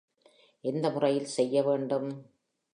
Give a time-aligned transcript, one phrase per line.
[0.63, 2.09] எந்த முறையில் செய்ய வேண்டும்?